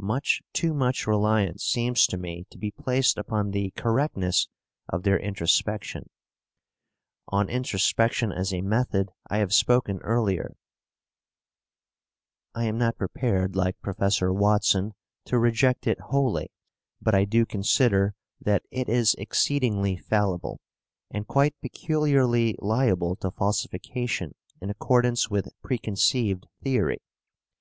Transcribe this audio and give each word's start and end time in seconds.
Much 0.00 0.42
too 0.52 0.74
much 0.74 1.06
reliance 1.06 1.62
seems 1.62 2.04
to 2.08 2.16
me 2.18 2.44
to 2.50 2.58
be 2.58 2.72
placed 2.72 3.16
upon 3.16 3.52
the 3.52 3.70
correctness 3.76 4.48
of 4.88 5.04
their 5.04 5.20
introspection. 5.20 6.10
On 7.28 7.48
introspection 7.48 8.32
as 8.32 8.52
a 8.52 8.60
method 8.60 9.12
I 9.30 9.38
have 9.38 9.54
spoken 9.54 9.98
earlier 9.98 10.56
(Lecture 10.56 10.58
VI). 12.56 12.60
I 12.60 12.64
am 12.64 12.76
not 12.78 12.98
prepared, 12.98 13.54
like 13.54 13.80
Professor 13.80 14.32
Watson, 14.32 14.94
to 15.26 15.38
reject 15.38 15.86
it 15.86 16.00
wholly, 16.00 16.50
but 17.00 17.14
I 17.14 17.24
do 17.24 17.46
consider 17.46 18.16
that 18.40 18.64
it 18.72 18.88
is 18.88 19.14
exceedingly 19.14 19.96
fallible 19.96 20.60
and 21.08 21.24
quite 21.28 21.54
peculiarly 21.60 22.56
liable 22.58 23.14
to 23.14 23.30
falsification 23.30 24.34
in 24.60 24.70
accordance 24.70 25.30
with 25.30 25.46
preconceived 25.62 26.48
theory. 26.64 26.98